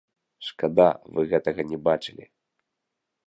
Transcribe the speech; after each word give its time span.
Шкада, 0.45 0.87
вы 1.17 1.21
гэтага 1.35 1.61
не 1.73 1.79
бачылі. 1.91 2.25